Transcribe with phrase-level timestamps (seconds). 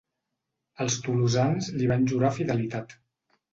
[0.85, 2.99] Els tolosans li van jurar fidelitat.